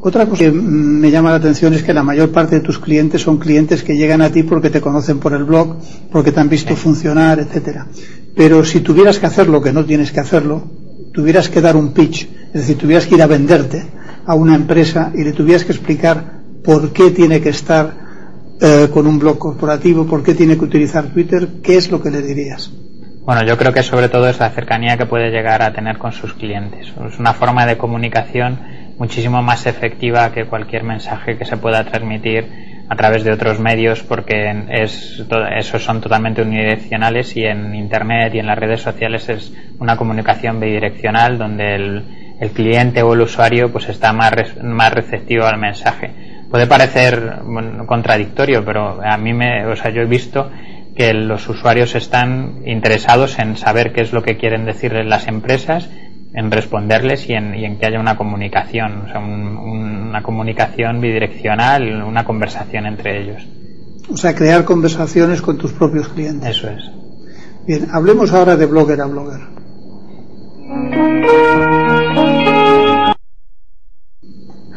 Otra 0.00 0.26
cosa 0.26 0.44
que 0.44 0.52
me 0.52 1.10
llama 1.10 1.30
la 1.30 1.36
atención 1.36 1.74
es 1.74 1.82
que 1.82 1.92
la 1.92 2.04
mayor 2.04 2.30
parte 2.30 2.56
de 2.56 2.60
tus 2.60 2.78
clientes 2.78 3.20
son 3.20 3.38
clientes 3.38 3.82
que 3.82 3.96
llegan 3.96 4.22
a 4.22 4.30
ti 4.30 4.44
porque 4.44 4.70
te 4.70 4.80
conocen 4.80 5.18
por 5.18 5.32
el 5.32 5.44
blog, 5.44 5.76
porque 6.12 6.30
te 6.30 6.38
han 6.38 6.48
visto 6.48 6.76
funcionar, 6.76 7.40
etcétera. 7.40 7.86
Pero 8.36 8.64
si 8.64 8.80
tuvieras 8.80 9.18
que 9.18 9.26
hacerlo, 9.26 9.60
que 9.60 9.72
no 9.72 9.84
tienes 9.84 10.12
que 10.12 10.20
hacerlo, 10.20 10.62
tuvieras 11.12 11.48
que 11.48 11.60
dar 11.60 11.76
un 11.76 11.92
pitch, 11.92 12.28
es 12.54 12.60
decir, 12.60 12.78
tuvieras 12.78 13.06
que 13.06 13.16
ir 13.16 13.22
a 13.22 13.26
venderte 13.26 13.82
a 14.24 14.34
una 14.34 14.54
empresa 14.54 15.10
y 15.14 15.24
le 15.24 15.32
tuvieras 15.32 15.64
que 15.64 15.72
explicar 15.72 16.42
por 16.62 16.92
qué 16.92 17.10
tiene 17.10 17.40
que 17.40 17.48
estar 17.48 17.92
eh, 18.60 18.88
con 18.92 19.06
un 19.06 19.18
blog 19.18 19.38
corporativo, 19.38 20.06
por 20.06 20.22
qué 20.22 20.34
tiene 20.34 20.56
que 20.56 20.64
utilizar 20.64 21.12
Twitter, 21.12 21.48
¿qué 21.62 21.76
es 21.76 21.90
lo 21.90 22.00
que 22.00 22.10
le 22.10 22.22
dirías? 22.22 22.70
Bueno, 23.24 23.44
yo 23.44 23.58
creo 23.58 23.72
que 23.72 23.82
sobre 23.82 24.08
todo 24.08 24.28
es 24.28 24.38
la 24.38 24.50
cercanía 24.50 24.96
que 24.96 25.06
puede 25.06 25.30
llegar 25.30 25.60
a 25.62 25.72
tener 25.72 25.98
con 25.98 26.12
sus 26.12 26.32
clientes. 26.34 26.88
Es 27.06 27.18
una 27.18 27.34
forma 27.34 27.66
de 27.66 27.76
comunicación 27.76 28.58
muchísimo 28.98 29.42
más 29.42 29.66
efectiva 29.66 30.32
que 30.32 30.46
cualquier 30.46 30.82
mensaje 30.82 31.36
que 31.36 31.44
se 31.44 31.56
pueda 31.56 31.84
transmitir 31.84 32.68
a 32.88 32.96
través 32.96 33.22
de 33.22 33.32
otros 33.32 33.60
medios 33.60 34.02
porque 34.02 34.64
es, 34.70 35.22
esos 35.56 35.84
son 35.84 36.00
totalmente 36.00 36.42
unidireccionales 36.42 37.36
y 37.36 37.44
en 37.44 37.74
Internet 37.74 38.34
y 38.34 38.38
en 38.38 38.46
las 38.46 38.58
redes 38.58 38.80
sociales 38.80 39.28
es 39.28 39.52
una 39.78 39.96
comunicación 39.96 40.58
bidireccional 40.58 41.38
donde 41.38 41.74
el, 41.74 42.04
el 42.40 42.50
cliente 42.50 43.02
o 43.02 43.12
el 43.12 43.20
usuario 43.20 43.70
pues 43.70 43.88
está 43.88 44.12
más, 44.12 44.32
más 44.62 44.92
receptivo 44.92 45.44
al 45.44 45.58
mensaje. 45.58 46.10
Puede 46.50 46.66
parecer 46.66 47.40
bueno, 47.44 47.86
contradictorio, 47.86 48.64
pero 48.64 49.02
a 49.02 49.18
mí 49.18 49.34
me, 49.34 49.66
o 49.66 49.76
sea, 49.76 49.90
yo 49.90 50.00
he 50.00 50.06
visto 50.06 50.50
que 50.96 51.12
los 51.12 51.46
usuarios 51.48 51.94
están 51.94 52.62
interesados 52.64 53.38
en 53.38 53.56
saber 53.56 53.92
qué 53.92 54.00
es 54.00 54.12
lo 54.12 54.22
que 54.22 54.36
quieren 54.38 54.64
decirles 54.64 55.06
las 55.06 55.28
empresas 55.28 55.90
en 56.38 56.52
responderles 56.52 57.28
y 57.28 57.32
en, 57.32 57.54
y 57.56 57.64
en, 57.64 57.78
que 57.78 57.86
haya 57.86 57.98
una 57.98 58.16
comunicación, 58.16 59.02
o 59.02 59.08
sea, 59.08 59.18
un, 59.18 59.56
una 60.08 60.22
comunicación 60.22 61.00
bidireccional, 61.00 62.04
una 62.04 62.24
conversación 62.24 62.86
entre 62.86 63.20
ellos. 63.20 63.42
O 64.08 64.16
sea, 64.16 64.36
crear 64.36 64.64
conversaciones 64.64 65.42
con 65.42 65.58
tus 65.58 65.72
propios 65.72 66.08
clientes. 66.08 66.48
Eso 66.48 66.68
es. 66.68 66.84
Bien, 67.66 67.88
hablemos 67.92 68.32
ahora 68.32 68.56
de 68.56 68.66
blogger 68.66 69.00
a 69.00 69.06
blogger. 69.06 69.40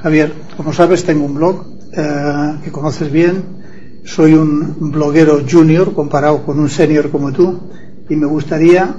Javier, 0.02 0.34
como 0.58 0.74
sabes, 0.74 1.06
tengo 1.06 1.26
un 1.26 1.36
blog 1.36 1.66
eh, 1.96 2.56
que 2.64 2.72
conoces 2.72 3.12
bien. 3.12 4.02
Soy 4.04 4.34
un 4.34 4.92
bloguero 4.92 5.42
junior 5.48 5.94
comparado 5.94 6.44
con 6.44 6.60
un 6.60 6.70
senior 6.70 7.12
como 7.12 7.32
tú 7.32 7.70
y 8.10 8.16
me 8.16 8.26
gustaría 8.26 8.96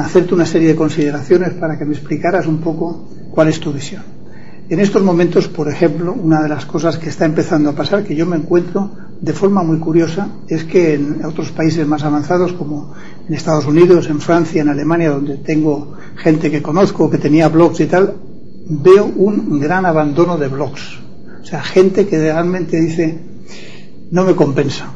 hacerte 0.00 0.34
una 0.34 0.46
serie 0.46 0.68
de 0.68 0.76
consideraciones 0.76 1.54
para 1.54 1.78
que 1.78 1.84
me 1.84 1.94
explicaras 1.94 2.46
un 2.46 2.58
poco 2.58 3.08
cuál 3.30 3.48
es 3.48 3.60
tu 3.60 3.72
visión. 3.72 4.02
En 4.68 4.80
estos 4.80 5.02
momentos, 5.02 5.46
por 5.46 5.68
ejemplo, 5.68 6.12
una 6.12 6.42
de 6.42 6.48
las 6.48 6.66
cosas 6.66 6.98
que 6.98 7.08
está 7.08 7.24
empezando 7.24 7.70
a 7.70 7.74
pasar, 7.74 8.02
que 8.02 8.16
yo 8.16 8.26
me 8.26 8.36
encuentro 8.36 8.90
de 9.20 9.32
forma 9.32 9.62
muy 9.62 9.78
curiosa, 9.78 10.28
es 10.48 10.64
que 10.64 10.94
en 10.94 11.24
otros 11.24 11.52
países 11.52 11.86
más 11.86 12.02
avanzados, 12.02 12.52
como 12.52 12.92
en 13.28 13.34
Estados 13.34 13.66
Unidos, 13.66 14.08
en 14.08 14.20
Francia, 14.20 14.62
en 14.62 14.68
Alemania, 14.68 15.10
donde 15.10 15.36
tengo 15.36 15.94
gente 16.16 16.50
que 16.50 16.62
conozco, 16.62 17.08
que 17.08 17.18
tenía 17.18 17.48
blogs 17.48 17.78
y 17.78 17.86
tal, 17.86 18.14
veo 18.68 19.04
un 19.04 19.60
gran 19.60 19.86
abandono 19.86 20.36
de 20.36 20.48
blogs. 20.48 20.98
O 21.42 21.44
sea, 21.44 21.62
gente 21.62 22.08
que 22.08 22.18
realmente 22.18 22.80
dice, 22.80 23.20
no 24.10 24.24
me 24.24 24.34
compensa. 24.34 24.95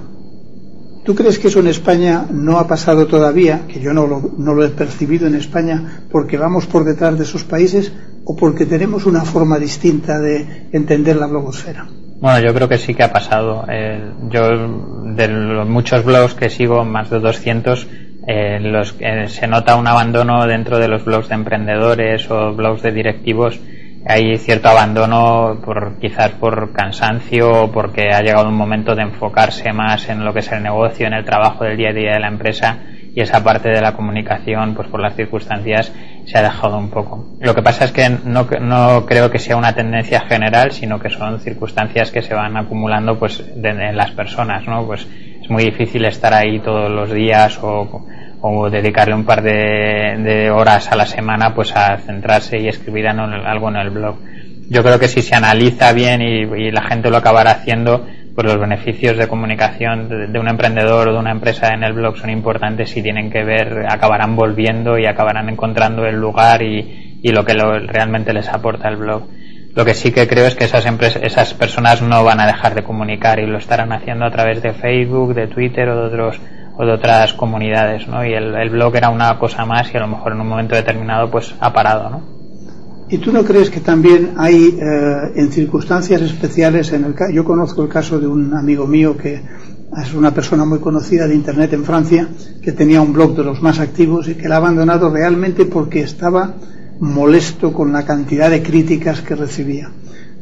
¿Tú 1.10 1.16
crees 1.16 1.40
que 1.40 1.48
eso 1.48 1.58
en 1.58 1.66
España 1.66 2.26
no 2.30 2.60
ha 2.60 2.68
pasado 2.68 3.08
todavía, 3.08 3.62
que 3.66 3.80
yo 3.80 3.92
no 3.92 4.06
lo, 4.06 4.64
he 4.64 4.68
percibido 4.68 5.26
en 5.26 5.34
España, 5.34 6.04
porque 6.08 6.36
vamos 6.36 6.66
por 6.66 6.84
detrás 6.84 7.18
de 7.18 7.24
esos 7.24 7.42
países 7.42 7.92
o 8.24 8.36
porque 8.36 8.64
tenemos 8.64 9.06
una 9.06 9.22
forma 9.22 9.58
distinta 9.58 10.20
de 10.20 10.68
entender 10.70 11.16
la 11.16 11.26
blogosfera? 11.26 11.88
Bueno, 12.20 12.38
yo 12.38 12.54
creo 12.54 12.68
que 12.68 12.78
sí 12.78 12.94
que 12.94 13.02
ha 13.02 13.12
pasado. 13.12 13.64
Eh, 13.68 14.12
yo, 14.28 15.12
de 15.16 15.26
los 15.26 15.68
muchos 15.68 16.04
blogs 16.04 16.34
que 16.34 16.48
sigo, 16.48 16.84
más 16.84 17.10
de 17.10 17.18
200, 17.18 17.88
eh, 18.28 18.60
los, 18.60 18.94
eh, 19.00 19.26
se 19.26 19.48
nota 19.48 19.74
un 19.74 19.88
abandono 19.88 20.46
dentro 20.46 20.78
de 20.78 20.86
los 20.86 21.04
blogs 21.04 21.28
de 21.28 21.34
emprendedores 21.34 22.30
o 22.30 22.54
blogs 22.54 22.82
de 22.82 22.92
directivos 22.92 23.58
hay 24.06 24.38
cierto 24.38 24.68
abandono 24.68 25.60
por 25.64 25.98
quizás 25.98 26.30
por 26.32 26.72
cansancio 26.72 27.64
o 27.64 27.72
porque 27.72 28.08
ha 28.12 28.22
llegado 28.22 28.48
un 28.48 28.56
momento 28.56 28.94
de 28.94 29.02
enfocarse 29.02 29.72
más 29.72 30.08
en 30.08 30.24
lo 30.24 30.32
que 30.32 30.40
es 30.40 30.50
el 30.52 30.62
negocio, 30.62 31.06
en 31.06 31.14
el 31.14 31.24
trabajo 31.24 31.64
del 31.64 31.76
día 31.76 31.90
a 31.90 31.92
día 31.92 32.12
de 32.12 32.20
la 32.20 32.28
empresa 32.28 32.78
y 33.14 33.20
esa 33.20 33.42
parte 33.42 33.68
de 33.68 33.80
la 33.80 33.92
comunicación, 33.92 34.74
pues 34.74 34.88
por 34.88 35.00
las 35.00 35.16
circunstancias, 35.16 35.92
se 36.26 36.38
ha 36.38 36.42
dejado 36.42 36.78
un 36.78 36.90
poco. 36.90 37.26
Lo 37.40 37.54
que 37.54 37.62
pasa 37.62 37.84
es 37.84 37.92
que 37.92 38.08
no, 38.08 38.46
no 38.60 39.04
creo 39.04 39.30
que 39.30 39.38
sea 39.38 39.56
una 39.56 39.74
tendencia 39.74 40.20
general, 40.20 40.70
sino 40.70 41.00
que 41.00 41.10
son 41.10 41.40
circunstancias 41.40 42.10
que 42.10 42.22
se 42.22 42.34
van 42.34 42.56
acumulando 42.56 43.18
pues 43.18 43.44
en 43.62 43.96
las 43.96 44.12
personas, 44.12 44.66
¿no? 44.66 44.86
Pues 44.86 45.06
es 45.42 45.50
muy 45.50 45.64
difícil 45.64 46.04
estar 46.04 46.32
ahí 46.32 46.60
todos 46.60 46.90
los 46.90 47.10
días 47.12 47.58
o, 47.62 48.06
o 48.42 48.70
dedicarle 48.70 49.14
un 49.14 49.24
par 49.24 49.42
de, 49.42 50.50
horas 50.50 50.90
a 50.90 50.96
la 50.96 51.06
semana 51.06 51.54
pues 51.54 51.74
a 51.76 51.98
centrarse 51.98 52.58
y 52.58 52.68
escribir 52.68 53.08
algo 53.08 53.68
en 53.68 53.76
el 53.76 53.90
blog. 53.90 54.16
Yo 54.68 54.82
creo 54.82 54.98
que 54.98 55.08
si 55.08 55.22
se 55.22 55.34
analiza 55.34 55.92
bien 55.92 56.22
y, 56.22 56.42
y 56.42 56.70
la 56.70 56.82
gente 56.82 57.10
lo 57.10 57.16
acabará 57.16 57.50
haciendo, 57.50 58.06
pues 58.34 58.46
los 58.46 58.58
beneficios 58.58 59.16
de 59.16 59.28
comunicación 59.28 60.32
de, 60.32 60.38
un 60.38 60.48
emprendedor 60.48 61.08
o 61.08 61.12
de 61.12 61.18
una 61.18 61.32
empresa 61.32 61.74
en 61.74 61.82
el 61.82 61.92
blog 61.92 62.16
son 62.16 62.30
importantes 62.30 62.96
y 62.96 63.02
tienen 63.02 63.30
que 63.30 63.44
ver, 63.44 63.86
acabarán 63.88 64.36
volviendo 64.36 64.98
y 64.98 65.06
acabarán 65.06 65.48
encontrando 65.48 66.06
el 66.06 66.16
lugar 66.16 66.62
y, 66.62 67.18
y 67.22 67.32
lo 67.32 67.44
que 67.44 67.54
lo, 67.54 67.78
realmente 67.78 68.32
les 68.32 68.48
aporta 68.48 68.88
el 68.88 68.96
blog. 68.96 69.24
Lo 69.74 69.84
que 69.84 69.94
sí 69.94 70.10
que 70.10 70.26
creo 70.26 70.46
es 70.46 70.56
que 70.56 70.64
esas, 70.64 70.86
empresas, 70.86 71.22
esas 71.22 71.54
personas 71.54 72.02
no 72.02 72.24
van 72.24 72.40
a 72.40 72.46
dejar 72.46 72.74
de 72.74 72.82
comunicar 72.82 73.38
y 73.38 73.46
lo 73.46 73.58
estarán 73.58 73.92
haciendo 73.92 74.24
a 74.24 74.30
través 74.30 74.62
de 74.62 74.72
Facebook, 74.72 75.34
de 75.34 75.46
Twitter 75.46 75.88
o 75.88 75.96
de 75.96 76.06
otros 76.08 76.40
o 76.80 76.86
de 76.86 76.92
otras 76.92 77.34
comunidades, 77.34 78.08
¿no? 78.08 78.24
Y 78.24 78.32
el, 78.32 78.54
el 78.54 78.70
blog 78.70 78.96
era 78.96 79.10
una 79.10 79.38
cosa 79.38 79.66
más 79.66 79.92
y 79.92 79.98
a 79.98 80.00
lo 80.00 80.08
mejor 80.08 80.32
en 80.32 80.40
un 80.40 80.48
momento 80.48 80.74
determinado 80.74 81.30
pues 81.30 81.54
ha 81.60 81.72
parado, 81.74 82.08
¿no? 82.08 82.22
¿Y 83.10 83.18
tú 83.18 83.32
no 83.32 83.44
crees 83.44 83.68
que 83.68 83.80
también 83.80 84.34
hay 84.38 84.78
eh, 84.80 85.32
en 85.34 85.52
circunstancias 85.52 86.22
especiales, 86.22 86.92
en 86.92 87.04
el 87.04 87.14
yo 87.34 87.44
conozco 87.44 87.82
el 87.82 87.88
caso 87.90 88.18
de 88.18 88.26
un 88.26 88.54
amigo 88.54 88.86
mío 88.86 89.14
que 89.16 89.42
es 90.02 90.14
una 90.14 90.32
persona 90.32 90.64
muy 90.64 90.78
conocida 90.78 91.26
de 91.26 91.34
Internet 91.34 91.74
en 91.74 91.84
Francia, 91.84 92.28
que 92.62 92.72
tenía 92.72 93.02
un 93.02 93.12
blog 93.12 93.36
de 93.36 93.44
los 93.44 93.60
más 93.60 93.78
activos 93.78 94.28
y 94.28 94.36
que 94.36 94.48
la 94.48 94.54
ha 94.54 94.58
abandonado 94.58 95.10
realmente 95.10 95.66
porque 95.66 96.00
estaba 96.00 96.54
molesto 97.00 97.74
con 97.74 97.92
la 97.92 98.06
cantidad 98.06 98.48
de 98.48 98.62
críticas 98.62 99.20
que 99.20 99.34
recibía. 99.34 99.90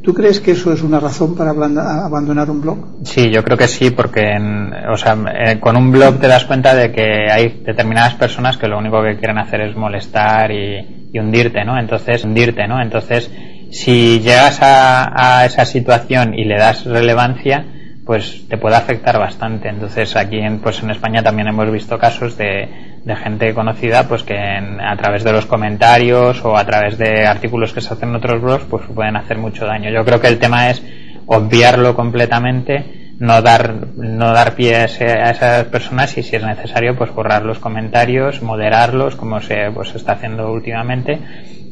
¿Tú 0.02 0.14
crees 0.14 0.40
que 0.40 0.52
eso 0.52 0.73
es 0.73 0.83
una 0.83 1.00
razón 1.00 1.35
para 1.35 1.50
abandonar 1.50 2.50
un 2.50 2.61
blog? 2.61 2.78
Sí, 3.05 3.31
yo 3.31 3.43
creo 3.43 3.57
que 3.57 3.69
sí, 3.69 3.90
porque 3.90 4.21
en, 4.21 4.73
o 4.90 4.97
sea, 4.97 5.17
eh, 5.35 5.61
con 5.61 5.76
un 5.76 5.90
blog 5.90 6.19
te 6.19 6.28
das 6.28 6.45
cuenta 6.45 6.75
de 6.75 6.93
que 6.93 7.31
hay 7.31 7.62
determinadas 7.64 8.14
personas 8.14 8.57
que 8.57 8.69
lo 8.69 8.78
único 8.78 9.02
que 9.02 9.17
quieren 9.17 9.38
hacer 9.38 9.61
es 9.62 9.76
molestar 9.76 10.50
y, 10.50 11.19
hundirte, 11.19 11.64
¿no? 11.64 11.78
Entonces, 11.78 12.25
hundirte, 12.25 12.69
¿no? 12.69 12.81
Entonces, 12.81 13.31
si 13.73 14.21
llegas 14.21 14.62
a, 14.62 15.40
a 15.40 15.45
esa 15.47 15.64
situación 15.64 16.33
y 16.33 16.45
le 16.45 16.57
das 16.57 16.85
relevancia, 16.85 17.64
pues 18.09 18.49
te 18.49 18.57
puede 18.57 18.76
afectar 18.76 19.19
bastante. 19.19 19.69
Entonces 19.69 20.17
aquí 20.17 20.38
en, 20.38 20.61
pues 20.61 20.83
en 20.83 20.90
España 20.90 21.23
también 21.23 21.49
hemos 21.49 21.71
visto 21.71 21.99
casos 21.99 22.38
de, 22.38 22.98
de 23.09 23.17
gente 23.17 23.55
conocida 23.55 24.07
pues 24.07 24.23
que 24.23 24.37
a 24.37 24.97
través 24.97 25.25
de 25.25 25.33
los 25.33 25.47
comentarios 25.47 26.45
o 26.45 26.57
a 26.57 26.65
través 26.65 26.99
de 26.99 27.27
artículos 27.27 27.73
que 27.73 27.81
se 27.81 27.93
hacen 27.93 28.11
en 28.11 28.17
otros 28.17 28.41
blogs 28.41 28.65
pues 28.65 28.85
pueden 28.95 29.17
hacer 29.17 29.38
mucho 29.38 29.65
daño. 29.65 29.91
Yo 29.91 30.05
creo 30.05 30.21
que 30.21 30.29
el 30.29 30.38
tema 30.38 30.71
es 30.71 30.83
obviarlo 31.27 31.97
completamente, 31.97 33.15
no 33.19 33.41
dar, 33.41 33.88
no 33.97 34.33
dar 34.33 34.55
pie 34.55 34.77
a, 34.77 34.85
esas 34.85 35.65
personas 35.65 36.17
y 36.19 36.23
si 36.23 36.37
es 36.37 36.45
necesario 36.45 36.97
pues 36.97 37.12
borrar 37.12 37.45
los 37.45 37.59
comentarios, 37.59 38.43
moderarlos 38.43 39.17
como 39.17 39.41
se 39.41 39.71
pues 39.75 39.95
está 39.95 40.12
haciendo 40.12 40.53
últimamente 40.53 41.19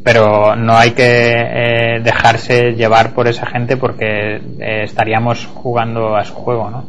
pero 0.02 0.55
no 0.55 0.76
hay 0.76 0.93
que 0.93 1.33
eh, 1.33 2.00
dejarse 2.00 2.75
llevar 2.75 3.12
por 3.12 3.26
esa 3.26 3.45
gente 3.45 3.76
porque 3.76 4.37
eh, 4.37 4.85
estaríamos 4.85 5.47
jugando 5.47 6.14
a 6.14 6.25
su 6.25 6.33
juego, 6.33 6.71
¿no? 6.71 6.87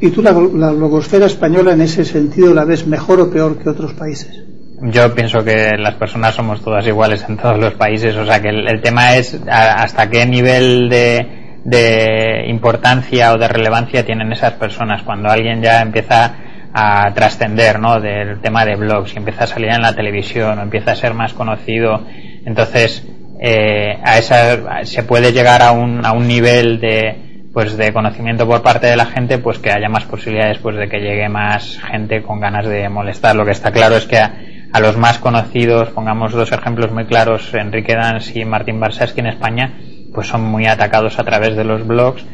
¿Y 0.00 0.10
tú 0.10 0.22
la, 0.22 0.32
la 0.32 1.26
española 1.26 1.72
en 1.72 1.82
ese 1.82 2.04
sentido 2.04 2.54
la 2.54 2.64
ves 2.64 2.86
mejor 2.86 3.20
o 3.20 3.30
peor 3.30 3.58
que 3.58 3.68
otros 3.68 3.92
países? 3.94 4.44
Yo 4.82 5.14
pienso 5.14 5.44
que 5.44 5.72
las 5.78 5.94
personas 5.94 6.34
somos 6.34 6.62
todas 6.62 6.86
iguales 6.86 7.24
en 7.28 7.36
todos 7.36 7.58
los 7.58 7.74
países, 7.74 8.16
o 8.16 8.24
sea 8.24 8.40
que 8.40 8.48
el, 8.48 8.80
tema 8.80 9.16
es 9.16 9.38
hasta 9.46 10.08
qué 10.08 10.24
nivel 10.24 10.88
de, 10.88 11.60
de 11.64 12.44
importancia 12.48 13.34
o 13.34 13.38
de 13.38 13.46
relevancia 13.46 14.06
tienen 14.06 14.32
esas 14.32 14.54
personas. 14.54 15.02
Cuando 15.02 15.28
alguien 15.28 15.60
ya 15.60 15.82
empieza 15.82 16.34
a 16.72 17.12
trascender 17.12 17.78
¿no? 17.78 18.00
del 18.00 18.40
tema 18.40 18.64
de 18.64 18.76
blogs 18.76 19.12
y 19.12 19.18
empieza 19.18 19.44
a 19.44 19.48
salir 19.48 19.70
en 19.70 19.82
la 19.82 19.94
televisión 19.94 20.58
o 20.58 20.62
empieza 20.62 20.92
a 20.92 20.96
ser 20.96 21.12
más 21.12 21.34
conocido 21.34 22.00
entonces, 22.44 23.06
eh, 23.40 23.98
a 24.02 24.18
esa, 24.18 24.84
se 24.84 25.02
puede 25.02 25.32
llegar 25.32 25.62
a 25.62 25.72
un, 25.72 26.04
a 26.04 26.12
un 26.12 26.26
nivel 26.26 26.80
de, 26.80 27.29
pues 27.52 27.76
de 27.76 27.92
conocimiento 27.92 28.46
por 28.46 28.62
parte 28.62 28.86
de 28.86 28.96
la 28.96 29.06
gente, 29.06 29.38
pues 29.38 29.58
que 29.58 29.70
haya 29.70 29.88
más 29.88 30.04
posibilidades 30.04 30.58
pues 30.58 30.76
de 30.76 30.88
que 30.88 31.00
llegue 31.00 31.28
más 31.28 31.78
gente 31.80 32.22
con 32.22 32.40
ganas 32.40 32.66
de 32.66 32.88
molestar. 32.88 33.34
Lo 33.34 33.44
que 33.44 33.50
está 33.50 33.72
claro 33.72 33.96
es 33.96 34.06
que 34.06 34.18
a, 34.18 34.80
los 34.80 34.96
más 34.96 35.18
conocidos, 35.18 35.90
pongamos 35.90 36.32
dos 36.32 36.52
ejemplos 36.52 36.92
muy 36.92 37.06
claros, 37.06 37.52
Enrique 37.54 37.94
Dans 37.94 38.36
y 38.36 38.44
Martín 38.44 38.78
Barsaski 38.78 39.20
en 39.20 39.26
España, 39.26 39.74
pues 40.14 40.28
son 40.28 40.42
muy 40.42 40.66
atacados 40.66 41.18
a 41.18 41.24
través 41.24 41.56
de 41.56 41.64
los 41.64 41.86
blogs. 41.86 42.24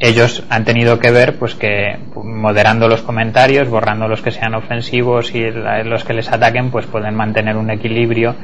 Ellos 0.00 0.42
han 0.48 0.64
tenido 0.64 0.98
que 0.98 1.10
ver, 1.10 1.38
pues 1.38 1.54
que 1.54 1.98
moderando 2.16 2.88
los 2.88 3.02
comentarios, 3.02 3.68
borrando 3.68 4.08
los 4.08 4.22
que 4.22 4.32
sean 4.32 4.54
ofensivos 4.54 5.34
y 5.34 5.42
los 5.84 6.02
que 6.04 6.14
les 6.14 6.32
ataquen, 6.32 6.70
pues 6.70 6.86
pueden 6.86 7.14
mantener 7.14 7.56
un 7.56 7.70
equilibrio 7.70 8.34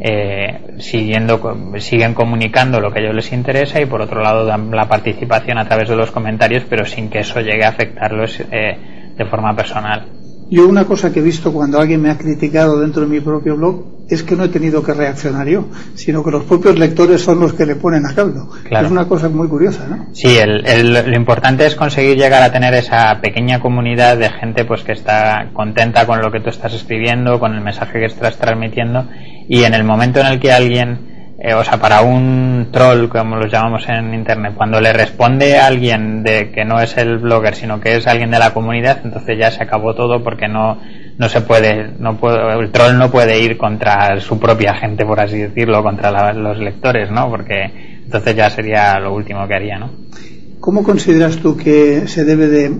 eh, 0.00 0.74
siguiendo, 0.78 1.40
siguen 1.78 2.14
comunicando 2.14 2.80
lo 2.80 2.90
que 2.90 2.98
a 2.98 3.02
ellos 3.02 3.14
les 3.14 3.32
interesa 3.32 3.80
y 3.80 3.86
por 3.86 4.00
otro 4.00 4.22
lado 4.22 4.44
dan 4.44 4.70
la 4.70 4.88
participación 4.88 5.58
a 5.58 5.66
través 5.66 5.88
de 5.88 5.96
los 5.96 6.10
comentarios, 6.10 6.64
pero 6.68 6.84
sin 6.84 7.10
que 7.10 7.20
eso 7.20 7.40
llegue 7.40 7.64
a 7.64 7.68
afectarlos 7.68 8.40
eh, 8.50 9.12
de 9.16 9.24
forma 9.26 9.54
personal. 9.54 10.23
Yo 10.50 10.68
una 10.68 10.84
cosa 10.84 11.12
que 11.12 11.20
he 11.20 11.22
visto 11.22 11.52
cuando 11.52 11.80
alguien 11.80 12.02
me 12.02 12.10
ha 12.10 12.18
criticado 12.18 12.80
dentro 12.80 13.02
de 13.02 13.08
mi 13.08 13.20
propio 13.20 13.56
blog 13.56 13.94
es 14.08 14.22
que 14.22 14.36
no 14.36 14.44
he 14.44 14.48
tenido 14.48 14.82
que 14.82 14.92
reaccionar 14.92 15.48
yo, 15.48 15.66
sino 15.94 16.22
que 16.22 16.30
los 16.30 16.44
propios 16.44 16.78
lectores 16.78 17.22
son 17.22 17.40
los 17.40 17.54
que 17.54 17.64
le 17.64 17.76
ponen 17.76 18.04
a 18.06 18.14
caldo. 18.14 18.50
Claro. 18.64 18.86
Es 18.86 18.92
una 18.92 19.08
cosa 19.08 19.28
muy 19.28 19.48
curiosa, 19.48 19.86
¿no? 19.88 20.08
Sí, 20.12 20.36
el, 20.36 20.66
el, 20.66 20.92
lo 20.92 21.16
importante 21.16 21.64
es 21.64 21.74
conseguir 21.74 22.16
llegar 22.16 22.42
a 22.42 22.52
tener 22.52 22.74
esa 22.74 23.20
pequeña 23.20 23.60
comunidad 23.60 24.18
de 24.18 24.30
gente 24.30 24.64
pues 24.64 24.82
que 24.82 24.92
está 24.92 25.50
contenta 25.52 26.06
con 26.06 26.20
lo 26.20 26.30
que 26.30 26.40
tú 26.40 26.50
estás 26.50 26.74
escribiendo, 26.74 27.40
con 27.40 27.54
el 27.54 27.62
mensaje 27.62 27.98
que 27.98 28.06
estás 28.06 28.36
transmitiendo 28.36 29.08
y 29.48 29.64
en 29.64 29.74
el 29.74 29.84
momento 29.84 30.20
en 30.20 30.26
el 30.26 30.40
que 30.40 30.52
alguien, 30.52 31.13
eh, 31.46 31.52
o 31.52 31.62
sea, 31.62 31.76
para 31.78 32.00
un 32.00 32.68
troll, 32.72 33.06
como 33.10 33.36
los 33.36 33.52
llamamos 33.52 33.86
en 33.90 34.14
internet, 34.14 34.54
cuando 34.56 34.80
le 34.80 34.94
responde 34.94 35.58
a 35.58 35.66
alguien 35.66 36.22
de 36.22 36.50
que 36.50 36.64
no 36.64 36.80
es 36.80 36.96
el 36.96 37.18
blogger, 37.18 37.54
sino 37.54 37.80
que 37.80 37.96
es 37.96 38.06
alguien 38.06 38.30
de 38.30 38.38
la 38.38 38.54
comunidad, 38.54 39.02
entonces 39.04 39.38
ya 39.38 39.50
se 39.50 39.62
acabó 39.62 39.94
todo 39.94 40.24
porque 40.24 40.48
no, 40.48 40.80
no 41.18 41.28
se 41.28 41.42
puede, 41.42 41.90
no 41.98 42.16
puede, 42.16 42.58
el 42.58 42.70
troll 42.70 42.96
no 42.96 43.10
puede 43.10 43.38
ir 43.40 43.58
contra 43.58 44.18
su 44.20 44.40
propia 44.40 44.72
gente, 44.72 45.04
por 45.04 45.20
así 45.20 45.36
decirlo, 45.36 45.82
contra 45.82 46.32
los 46.32 46.58
lectores, 46.58 47.10
¿no? 47.10 47.28
Porque 47.28 48.00
entonces 48.06 48.34
ya 48.34 48.48
sería 48.48 48.98
lo 48.98 49.12
último 49.12 49.46
que 49.46 49.54
haría, 49.54 49.78
¿no? 49.78 49.90
¿Cómo 50.60 50.82
consideras 50.82 51.36
tú 51.36 51.58
que 51.58 52.08
se 52.08 52.24
debe 52.24 52.46
de 52.46 52.72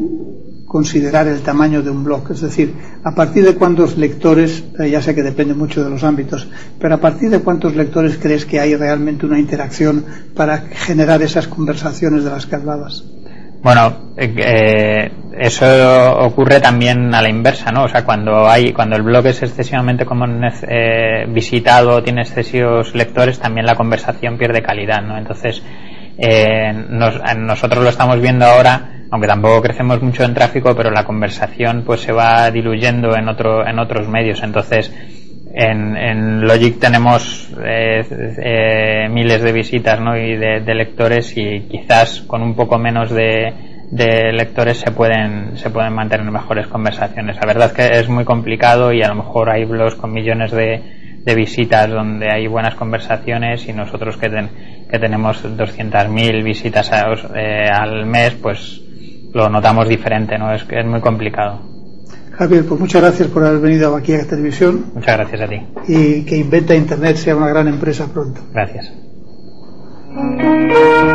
considerar 0.75 1.29
el 1.29 1.41
tamaño 1.41 1.83
de 1.83 1.91
un 1.91 2.03
blog, 2.03 2.33
es 2.33 2.41
decir, 2.41 2.75
a 3.05 3.15
partir 3.15 3.45
de 3.45 3.55
cuántos 3.55 3.97
lectores, 3.97 4.65
eh, 4.81 4.91
ya 4.91 5.01
sé 5.01 5.15
que 5.15 5.23
depende 5.23 5.55
mucho 5.55 5.85
de 5.85 5.89
los 5.89 6.03
ámbitos, 6.03 6.49
pero 6.81 6.97
a 6.97 6.99
partir 6.99 7.31
de 7.31 7.39
cuántos 7.39 7.77
lectores 7.77 8.19
crees 8.21 8.45
que 8.45 8.59
hay 8.59 8.75
realmente 8.75 9.25
una 9.25 9.39
interacción 9.39 10.05
para 10.35 10.63
generar 10.73 11.23
esas 11.23 11.47
conversaciones 11.47 12.25
de 12.25 12.31
las 12.31 12.47
que. 12.47 13.05
Bueno, 13.63 14.15
eh, 14.17 15.13
eso 15.39 16.19
ocurre 16.19 16.59
también 16.59 17.15
a 17.15 17.23
la 17.23 17.29
inversa, 17.29 17.71
¿no? 17.71 17.85
O 17.85 17.89
sea, 17.89 18.05
cuando 18.05 18.49
hay, 18.49 18.73
cuando 18.73 18.97
el 18.97 19.03
blog 19.03 19.27
es 19.27 19.45
excesivamente 19.45 20.05
como 20.05 20.27
eh, 20.27 21.25
visitado, 21.29 22.03
tiene 22.03 22.23
excesivos 22.23 22.97
lectores, 22.97 23.39
también 23.39 23.65
la 23.65 23.77
conversación 23.77 24.37
pierde 24.39 24.61
calidad, 24.61 25.03
¿no? 25.03 25.17
Entonces, 25.19 25.63
eh, 26.19 26.73
nos, 26.89 27.15
nosotros 27.37 27.85
lo 27.85 27.91
estamos 27.91 28.21
viendo 28.21 28.45
ahora 28.45 28.94
aunque 29.15 29.29
tampoco 29.29 29.63
crecemos 29.63 30.03
mucho 30.03 30.25
en 30.25 30.35
tráfico, 30.35 30.75
pero 30.75 30.91
la 30.91 31.05
conversación 31.05 31.85
pues 31.87 32.01
se 32.01 32.11
va 32.11 32.51
diluyendo 32.51 33.15
en 33.17 33.29
otro, 33.29 33.65
en 33.65 33.79
otros 33.79 34.09
medios. 34.09 34.43
Entonces, 34.43 34.93
en, 35.55 35.97
en 35.97 36.41
Logic 36.41 36.81
tenemos 36.81 37.49
eh, 37.65 38.05
eh, 38.11 39.09
miles 39.09 39.41
de 39.41 39.53
visitas 39.53 40.01
¿no? 40.01 40.17
y 40.17 40.37
de, 40.37 40.75
lectores 40.75 41.33
y 41.37 41.61
quizás 41.71 42.23
con 42.23 42.43
un 42.43 42.57
poco 42.57 42.77
menos 42.77 43.11
de, 43.11 43.53
de, 43.93 44.33
lectores 44.33 44.79
se 44.79 44.91
pueden, 44.91 45.59
se 45.59 45.71
pueden 45.71 45.93
mantener 45.93 46.29
mejores 46.29 46.67
conversaciones. 46.67 47.37
La 47.37 47.47
verdad 47.47 47.69
es 47.69 47.73
que 47.73 48.01
es 48.01 48.09
muy 48.09 48.25
complicado 48.25 48.93
y 48.93 49.05
a 49.05 49.09
lo 49.11 49.15
mejor 49.15 49.49
hay 49.49 49.65
blogs 49.65 49.95
con 49.95 50.13
millones 50.13 50.51
de, 50.51 50.83
de 51.25 51.35
visitas 51.37 51.89
donde 51.89 52.27
hay 52.35 52.49
buenas 52.49 52.75
conversaciones 52.75 53.69
y 53.69 53.73
nosotros 53.73 54.17
que, 54.17 54.29
ten, 54.29 54.51
que 54.91 54.99
tenemos 54.99 55.45
200.000 55.45 56.43
visitas 56.43 56.91
a, 56.91 57.13
eh, 57.37 57.69
al 57.73 58.07
mes, 58.07 58.35
pues 58.35 58.84
lo 59.35 59.49
notamos 59.51 59.89
diferente, 59.89 60.39
¿no? 60.39 60.53
Es 60.55 60.65
que 60.65 60.81
es 60.81 60.87
muy 60.87 61.01
complicado. 61.01 61.61
Javier, 62.33 62.65
pues 62.67 62.81
muchas 62.81 63.03
gracias 63.03 63.29
por 63.29 63.45
haber 63.45 63.61
venido 63.61 63.95
aquí 63.95 64.15
a 64.15 64.27
Televisión. 64.27 64.87
Muchas 64.95 65.17
gracias 65.17 65.41
a 65.41 65.47
ti. 65.47 65.67
Y 65.87 66.25
que 66.25 66.37
Inventa 66.37 66.75
Internet 66.75 67.17
sea 67.17 67.37
una 67.37 67.49
gran 67.49 67.69
empresa 67.69 68.07
pronto. 68.13 68.41
Gracias. 68.53 68.93
Thank 70.15 70.73
you. 70.73 71.14